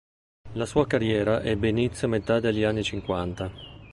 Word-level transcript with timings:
La 0.53 0.65
sua 0.65 0.87
carriera 0.87 1.43
ebbe 1.43 1.69
inizio 1.69 2.07
a 2.07 2.09
metà 2.09 2.39
degli 2.39 2.63
anni 2.63 2.81
cinquanta. 2.81 3.51